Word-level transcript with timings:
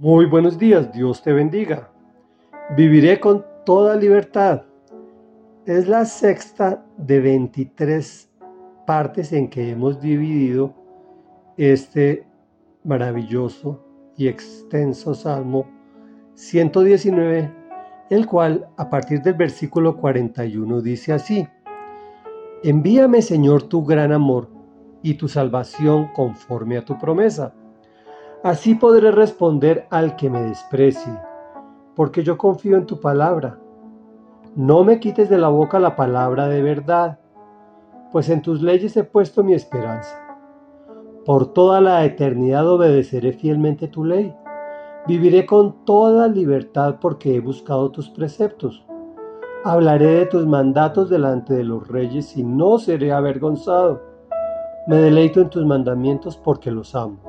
Muy 0.00 0.26
buenos 0.26 0.56
días, 0.60 0.92
Dios 0.92 1.22
te 1.22 1.32
bendiga. 1.32 1.90
Viviré 2.76 3.18
con 3.18 3.44
toda 3.66 3.96
libertad. 3.96 4.62
Es 5.66 5.88
la 5.88 6.04
sexta 6.04 6.86
de 6.96 7.18
23 7.18 8.30
partes 8.86 9.32
en 9.32 9.50
que 9.50 9.72
hemos 9.72 10.00
dividido 10.00 10.72
este 11.56 12.24
maravilloso 12.84 13.84
y 14.16 14.28
extenso 14.28 15.14
Salmo 15.14 15.66
119, 16.34 17.52
el 18.10 18.24
cual 18.28 18.68
a 18.76 18.88
partir 18.88 19.20
del 19.20 19.34
versículo 19.34 19.96
41 19.96 20.80
dice 20.80 21.12
así, 21.12 21.48
Envíame 22.62 23.20
Señor 23.20 23.64
tu 23.64 23.84
gran 23.84 24.12
amor 24.12 24.48
y 25.02 25.14
tu 25.14 25.26
salvación 25.26 26.12
conforme 26.14 26.76
a 26.76 26.84
tu 26.84 26.96
promesa 26.96 27.52
Así 28.44 28.76
podré 28.76 29.10
responder 29.10 29.88
al 29.90 30.14
que 30.14 30.30
me 30.30 30.40
desprecie, 30.42 31.12
porque 31.96 32.22
yo 32.22 32.38
confío 32.38 32.76
en 32.76 32.86
tu 32.86 33.00
palabra. 33.00 33.58
No 34.54 34.84
me 34.84 35.00
quites 35.00 35.28
de 35.28 35.38
la 35.38 35.48
boca 35.48 35.80
la 35.80 35.96
palabra 35.96 36.46
de 36.46 36.62
verdad, 36.62 37.18
pues 38.12 38.28
en 38.28 38.40
tus 38.40 38.62
leyes 38.62 38.96
he 38.96 39.02
puesto 39.02 39.42
mi 39.42 39.54
esperanza. 39.54 40.16
Por 41.24 41.52
toda 41.52 41.80
la 41.80 42.04
eternidad 42.04 42.66
obedeceré 42.68 43.32
fielmente 43.32 43.88
tu 43.88 44.04
ley. 44.04 44.32
Viviré 45.08 45.44
con 45.44 45.84
toda 45.84 46.28
libertad 46.28 46.96
porque 47.00 47.34
he 47.34 47.40
buscado 47.40 47.90
tus 47.90 48.08
preceptos. 48.08 48.86
Hablaré 49.64 50.06
de 50.06 50.26
tus 50.26 50.46
mandatos 50.46 51.10
delante 51.10 51.54
de 51.54 51.64
los 51.64 51.88
reyes 51.88 52.36
y 52.36 52.44
no 52.44 52.78
seré 52.78 53.12
avergonzado. 53.12 54.00
Me 54.86 54.96
deleito 54.96 55.40
en 55.40 55.50
tus 55.50 55.66
mandamientos 55.66 56.36
porque 56.36 56.70
los 56.70 56.94
amo. 56.94 57.27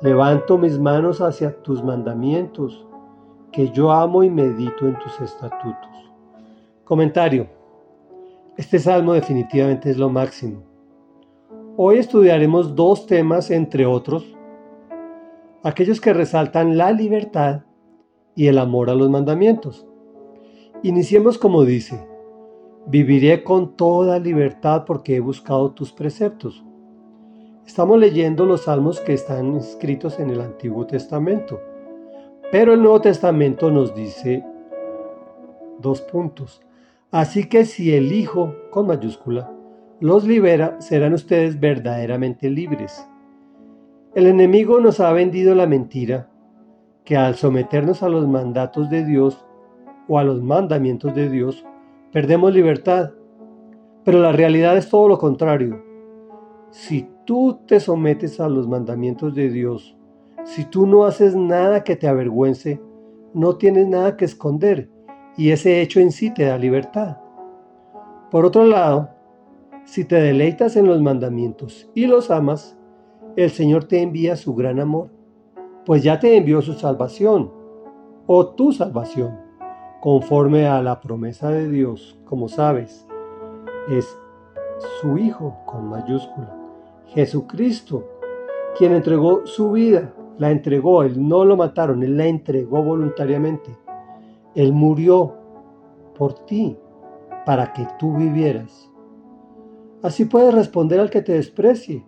Levanto 0.00 0.58
mis 0.58 0.78
manos 0.78 1.20
hacia 1.20 1.60
tus 1.60 1.82
mandamientos, 1.82 2.86
que 3.50 3.70
yo 3.70 3.90
amo 3.90 4.22
y 4.22 4.30
medito 4.30 4.86
en 4.86 4.96
tus 5.00 5.20
estatutos. 5.20 6.12
Comentario. 6.84 7.48
Este 8.56 8.78
salmo 8.78 9.14
definitivamente 9.14 9.90
es 9.90 9.98
lo 9.98 10.08
máximo. 10.08 10.62
Hoy 11.76 11.98
estudiaremos 11.98 12.76
dos 12.76 13.06
temas, 13.06 13.50
entre 13.50 13.86
otros, 13.86 14.36
aquellos 15.64 16.00
que 16.00 16.12
resaltan 16.12 16.78
la 16.78 16.92
libertad 16.92 17.62
y 18.36 18.46
el 18.46 18.58
amor 18.58 18.90
a 18.90 18.94
los 18.94 19.10
mandamientos. 19.10 19.84
Iniciemos 20.84 21.38
como 21.38 21.64
dice, 21.64 22.06
viviré 22.86 23.42
con 23.42 23.74
toda 23.76 24.20
libertad 24.20 24.84
porque 24.86 25.16
he 25.16 25.20
buscado 25.20 25.72
tus 25.72 25.92
preceptos. 25.92 26.64
Estamos 27.68 27.98
leyendo 27.98 28.46
los 28.46 28.62
salmos 28.62 28.98
que 28.98 29.12
están 29.12 29.54
escritos 29.54 30.18
en 30.20 30.30
el 30.30 30.40
Antiguo 30.40 30.86
Testamento, 30.86 31.60
pero 32.50 32.72
el 32.72 32.80
Nuevo 32.80 33.02
Testamento 33.02 33.70
nos 33.70 33.94
dice 33.94 34.42
dos 35.78 36.00
puntos. 36.00 36.62
Así 37.10 37.46
que 37.46 37.66
si 37.66 37.94
el 37.94 38.10
Hijo, 38.10 38.54
con 38.70 38.86
mayúscula, 38.86 39.52
los 40.00 40.24
libera, 40.24 40.80
serán 40.80 41.12
ustedes 41.12 41.60
verdaderamente 41.60 42.48
libres. 42.48 43.06
El 44.14 44.26
enemigo 44.28 44.80
nos 44.80 44.98
ha 44.98 45.12
vendido 45.12 45.54
la 45.54 45.66
mentira 45.66 46.30
que 47.04 47.18
al 47.18 47.34
someternos 47.34 48.02
a 48.02 48.08
los 48.08 48.26
mandatos 48.26 48.88
de 48.88 49.04
Dios 49.04 49.44
o 50.08 50.18
a 50.18 50.24
los 50.24 50.42
mandamientos 50.42 51.14
de 51.14 51.28
Dios, 51.28 51.66
perdemos 52.12 52.54
libertad. 52.54 53.10
Pero 54.04 54.20
la 54.20 54.32
realidad 54.32 54.78
es 54.78 54.88
todo 54.88 55.06
lo 55.06 55.18
contrario. 55.18 55.84
Si 56.70 57.06
tú 57.28 57.60
te 57.66 57.78
sometes 57.78 58.40
a 58.40 58.48
los 58.48 58.66
mandamientos 58.66 59.34
de 59.34 59.50
Dios, 59.50 59.94
si 60.44 60.64
tú 60.64 60.86
no 60.86 61.04
haces 61.04 61.36
nada 61.36 61.84
que 61.84 61.94
te 61.94 62.08
avergüence, 62.08 62.80
no 63.34 63.56
tienes 63.56 63.86
nada 63.86 64.16
que 64.16 64.24
esconder 64.24 64.88
y 65.36 65.50
ese 65.50 65.82
hecho 65.82 66.00
en 66.00 66.10
sí 66.10 66.32
te 66.32 66.46
da 66.46 66.56
libertad. 66.56 67.18
Por 68.30 68.46
otro 68.46 68.64
lado, 68.64 69.10
si 69.84 70.06
te 70.06 70.16
deleitas 70.16 70.74
en 70.76 70.86
los 70.86 71.02
mandamientos 71.02 71.90
y 71.94 72.06
los 72.06 72.30
amas, 72.30 72.78
el 73.36 73.50
Señor 73.50 73.84
te 73.84 74.00
envía 74.00 74.34
su 74.34 74.54
gran 74.54 74.80
amor, 74.80 75.10
pues 75.84 76.02
ya 76.02 76.18
te 76.18 76.34
envió 76.34 76.62
su 76.62 76.72
salvación 76.72 77.52
o 78.26 78.54
tu 78.54 78.72
salvación, 78.72 79.38
conforme 80.00 80.66
a 80.66 80.80
la 80.80 80.98
promesa 80.98 81.50
de 81.50 81.68
Dios, 81.68 82.18
como 82.24 82.48
sabes, 82.48 83.06
es 83.90 84.18
su 85.02 85.18
Hijo 85.18 85.58
con 85.66 85.90
mayúscula. 85.90 86.57
Jesucristo, 87.08 88.04
quien 88.76 88.92
entregó 88.92 89.46
su 89.46 89.72
vida, 89.72 90.14
la 90.36 90.50
entregó, 90.50 91.02
él 91.02 91.26
no 91.26 91.44
lo 91.44 91.56
mataron, 91.56 92.02
él 92.02 92.16
la 92.16 92.26
entregó 92.26 92.82
voluntariamente. 92.82 93.76
Él 94.54 94.72
murió 94.72 95.34
por 96.16 96.34
ti, 96.46 96.76
para 97.46 97.72
que 97.72 97.86
tú 97.98 98.14
vivieras. 98.14 98.90
Así 100.02 100.26
puedes 100.26 100.54
responder 100.54 101.00
al 101.00 101.10
que 101.10 101.22
te 101.22 101.32
desprecie, 101.32 102.04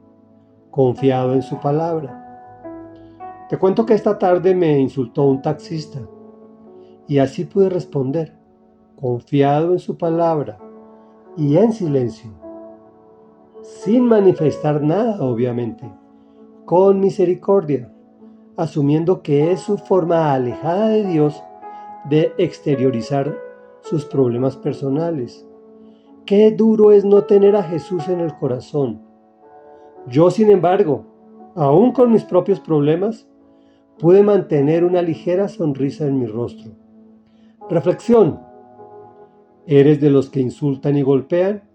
confiado 0.71 1.33
en 1.33 1.43
su 1.43 1.59
palabra. 1.59 3.47
Te 3.49 3.59
cuento 3.59 3.87
que 3.87 3.95
esta 3.95 4.19
tarde 4.19 4.55
me 4.55 4.79
insultó 4.79 5.25
un 5.25 5.43
taxista 5.43 5.99
y 7.09 7.19
así 7.19 7.47
pude 7.47 7.69
responder, 7.69 8.37
confiado 9.01 9.73
en 9.73 9.79
su 9.79 9.97
palabra 9.97 10.59
y 11.37 11.57
en 11.57 11.73
silencio 11.73 12.40
sin 13.63 14.05
manifestar 14.05 14.83
nada, 14.83 15.23
obviamente, 15.23 15.91
con 16.65 17.01
misericordia, 17.01 17.93
asumiendo 18.57 19.23
que 19.23 19.53
es 19.53 19.61
su 19.61 19.79
forma 19.79 20.33
alejada 20.33 20.89
de 20.89 21.05
Dios 21.07 21.43
de 22.09 22.33
exteriorizar 22.39 23.37
sus 23.83 24.05
problemas 24.05 24.57
personales. 24.57 25.47
Qué 26.27 26.51
duro 26.51 26.93
es 26.93 27.05
no 27.05 27.25
tener 27.25 27.57
a 27.57 27.63
Jesús 27.63 28.09
en 28.09 28.21
el 28.21 28.35
corazón. 28.35 29.03
Yo, 30.07 30.31
sin 30.31 30.51
embargo, 30.51 31.05
aún 31.55 31.93
con 31.93 32.13
mis 32.13 32.25
propios 32.25 32.61
problemas, 32.61 33.29
pude 33.99 34.23
mantener 34.23 34.85
una 34.85 35.03
ligera 35.03 35.49
sonrisa 35.49 36.07
en 36.07 36.19
mi 36.19 36.27
rostro. 36.27 36.73
Reflexión. 37.69 38.41
¿Eres 39.67 40.01
de 40.01 40.11
los 40.11 40.31
que 40.31 40.41
insultan 40.41 40.97
y 40.97 41.03
golpean? 41.03 41.70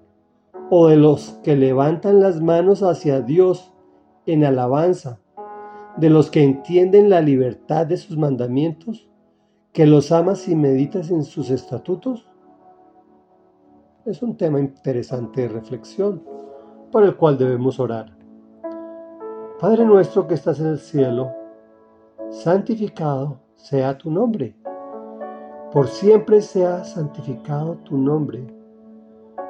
O 0.69 0.87
de 0.87 0.97
los 0.97 1.31
que 1.43 1.55
levantan 1.55 2.19
las 2.19 2.41
manos 2.41 2.81
hacia 2.81 3.21
Dios 3.21 3.71
en 4.25 4.43
alabanza, 4.43 5.19
de 5.97 6.09
los 6.09 6.31
que 6.31 6.43
entienden 6.43 7.09
la 7.09 7.21
libertad 7.21 7.85
de 7.85 7.97
sus 7.97 8.17
mandamientos, 8.17 9.09
que 9.71 9.85
los 9.85 10.11
amas 10.11 10.47
y 10.47 10.55
meditas 10.55 11.11
en 11.11 11.23
sus 11.23 11.49
estatutos? 11.49 12.27
Es 14.05 14.21
un 14.21 14.37
tema 14.37 14.59
interesante 14.59 15.41
de 15.41 15.47
reflexión 15.49 16.23
por 16.91 17.03
el 17.03 17.15
cual 17.15 17.37
debemos 17.37 17.79
orar. 17.79 18.17
Padre 19.59 19.85
nuestro 19.85 20.27
que 20.27 20.33
estás 20.33 20.59
en 20.59 20.67
el 20.67 20.79
cielo, 20.79 21.31
santificado 22.29 23.39
sea 23.55 23.97
tu 23.97 24.11
nombre. 24.11 24.55
Por 25.71 25.87
siempre 25.87 26.41
sea 26.41 26.83
santificado 26.83 27.75
tu 27.83 27.97
nombre 27.97 28.54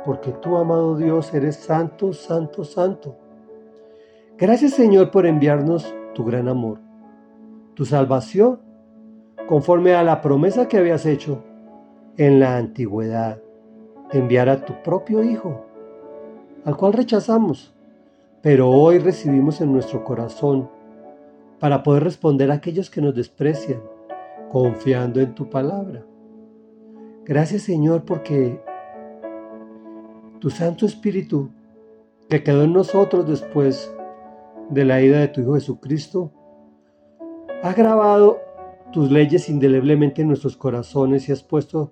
porque 0.05 0.31
tú, 0.31 0.55
amado 0.55 0.95
Dios, 0.95 1.33
eres 1.33 1.55
santo, 1.55 2.13
santo, 2.13 2.63
santo. 2.63 3.15
Gracias 4.37 4.73
Señor 4.73 5.11
por 5.11 5.25
enviarnos 5.25 5.93
tu 6.13 6.23
gran 6.23 6.47
amor, 6.47 6.79
tu 7.73 7.85
salvación, 7.85 8.59
conforme 9.47 9.95
a 9.95 10.03
la 10.03 10.21
promesa 10.21 10.67
que 10.67 10.77
habías 10.77 11.05
hecho 11.05 11.43
en 12.17 12.39
la 12.39 12.57
antigüedad, 12.57 13.41
enviar 14.11 14.49
a 14.49 14.63
tu 14.63 14.73
propio 14.83 15.23
Hijo, 15.23 15.65
al 16.63 16.77
cual 16.77 16.93
rechazamos, 16.93 17.73
pero 18.41 18.69
hoy 18.69 18.99
recibimos 18.99 19.59
en 19.61 19.71
nuestro 19.71 20.03
corazón 20.03 20.69
para 21.59 21.81
poder 21.81 22.03
responder 22.03 22.51
a 22.51 22.55
aquellos 22.55 22.89
que 22.89 23.01
nos 23.01 23.15
desprecian, 23.15 23.81
confiando 24.51 25.19
en 25.19 25.33
tu 25.33 25.49
palabra. 25.49 26.05
Gracias 27.25 27.63
Señor 27.63 28.03
porque 28.03 28.61
tu 30.39 30.49
Santo 30.49 30.85
Espíritu, 30.85 31.49
que 32.29 32.43
quedó 32.43 32.63
en 32.63 32.73
nosotros 32.73 33.27
después 33.27 33.93
de 34.69 34.85
la 34.85 35.01
ida 35.01 35.19
de 35.19 35.27
tu 35.27 35.41
Hijo 35.41 35.53
Jesucristo, 35.55 36.31
ha 37.63 37.73
grabado 37.73 38.39
tus 38.91 39.11
leyes 39.11 39.49
indeleblemente 39.49 40.21
en 40.21 40.27
nuestros 40.27 40.55
corazones 40.57 41.27
y 41.27 41.31
has 41.31 41.43
puesto 41.43 41.91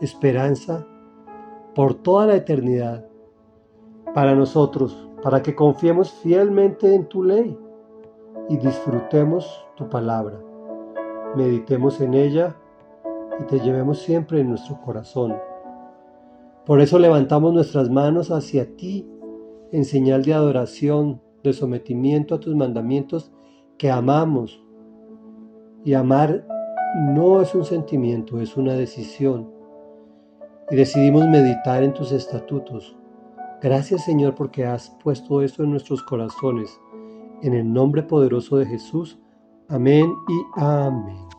esperanza 0.00 0.86
por 1.74 1.94
toda 1.94 2.26
la 2.26 2.36
eternidad 2.36 3.06
para 4.14 4.34
nosotros, 4.34 5.08
para 5.22 5.42
que 5.42 5.54
confiemos 5.54 6.12
fielmente 6.22 6.94
en 6.94 7.06
tu 7.06 7.22
ley 7.22 7.58
y 8.48 8.56
disfrutemos 8.56 9.66
tu 9.76 9.88
palabra, 9.88 10.40
meditemos 11.34 12.00
en 12.00 12.14
ella 12.14 12.56
y 13.40 13.44
te 13.44 13.60
llevemos 13.60 14.00
siempre 14.00 14.40
en 14.40 14.50
nuestro 14.50 14.80
corazón. 14.80 15.36
Por 16.66 16.80
eso 16.80 16.98
levantamos 16.98 17.54
nuestras 17.54 17.88
manos 17.88 18.32
hacia 18.32 18.76
ti 18.76 19.08
en 19.70 19.84
señal 19.84 20.24
de 20.24 20.34
adoración, 20.34 21.22
de 21.44 21.52
sometimiento 21.52 22.34
a 22.34 22.40
tus 22.40 22.56
mandamientos 22.56 23.32
que 23.78 23.90
amamos 23.90 24.62
Y 25.84 25.94
amar 25.94 26.44
no 27.14 27.40
es 27.40 27.54
un 27.54 27.64
sentimiento, 27.64 28.40
es 28.40 28.56
una 28.56 28.72
decisión. 28.72 29.48
Y 30.70 30.74
decidimos 30.74 31.28
meditar 31.28 31.84
en 31.84 31.94
tus 31.94 32.10
estatutos. 32.10 32.96
Gracias 33.62 34.04
Señor 34.04 34.34
porque 34.34 34.66
has 34.66 34.90
puesto 35.04 35.42
esto 35.42 35.62
en 35.62 35.70
nuestros 35.70 36.02
corazones. 36.02 36.80
En 37.42 37.54
el 37.54 37.72
nombre 37.72 38.02
poderoso 38.02 38.56
de 38.56 38.66
Jesús. 38.66 39.20
Amén 39.68 40.12
y 40.28 40.60
amén. 40.60 41.35